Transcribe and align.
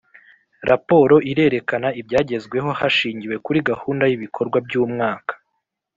raporo 0.69 1.15
irerekana 1.31 1.87
ibyagezweho 2.01 2.69
hashingiwe 2.79 3.35
kuri 3.45 3.59
gahunda 3.69 4.03
y’ibikorwa 4.07 4.57
by’umwaka 4.65 5.33